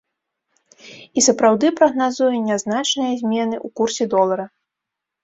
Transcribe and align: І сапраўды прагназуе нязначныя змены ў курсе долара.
І 1.19 1.23
сапраўды 1.27 1.69
прагназуе 1.79 2.39
нязначныя 2.47 3.11
змены 3.21 3.55
ў 3.65 3.73
курсе 3.81 4.09
долара. 4.15 4.45